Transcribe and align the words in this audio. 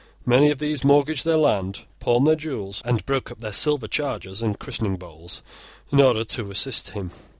Many 0.25 0.49
of 0.49 0.57
these 0.57 0.83
mortgaged 0.83 1.25
their 1.25 1.37
land, 1.37 1.85
pawned 1.99 2.25
their 2.25 2.35
jewels, 2.35 2.81
and 2.83 3.05
broke 3.05 3.29
up 3.29 3.37
their 3.39 3.53
silver 3.53 3.87
chargers 3.87 4.41
and 4.41 4.57
christening 4.57 4.95
bowls, 4.95 5.43
in 5.91 6.01
order 6.01 6.23
to 6.23 6.49
assist 6.49 6.89
him. 6.89 7.11